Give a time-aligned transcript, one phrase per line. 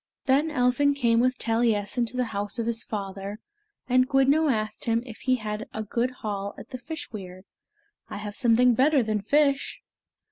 [0.25, 3.39] Then Elphin came with Taliessin to the house of his father,
[3.87, 7.43] and Gwyddno asked him if he had a good haul at the fish weir.
[8.09, 9.83] "I have something better than fish."